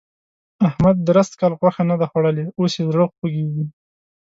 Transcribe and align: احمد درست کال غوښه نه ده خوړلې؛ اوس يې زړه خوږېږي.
احمد 0.67 0.95
درست 1.09 1.33
کال 1.39 1.53
غوښه 1.59 1.83
نه 1.89 1.95
ده 2.01 2.05
خوړلې؛ 2.11 2.45
اوس 2.59 2.73
يې 2.79 2.83
زړه 2.91 3.05
خوږېږي. 3.15 3.65